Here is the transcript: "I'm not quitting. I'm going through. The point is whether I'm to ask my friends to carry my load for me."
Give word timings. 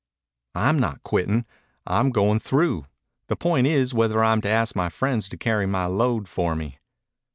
"I'm 0.55 0.79
not 0.79 1.03
quitting. 1.03 1.45
I'm 1.85 2.09
going 2.09 2.39
through. 2.39 2.87
The 3.27 3.35
point 3.35 3.67
is 3.67 3.93
whether 3.93 4.23
I'm 4.23 4.41
to 4.41 4.49
ask 4.49 4.75
my 4.75 4.89
friends 4.89 5.29
to 5.29 5.37
carry 5.37 5.67
my 5.67 5.85
load 5.85 6.27
for 6.27 6.55
me." 6.55 6.79